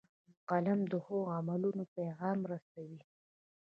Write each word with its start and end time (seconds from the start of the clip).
قلم 0.49 0.79
د 0.91 0.93
ښو 1.05 1.17
عملونو 1.35 1.83
پیغام 1.95 2.39
رسوي 2.51 2.99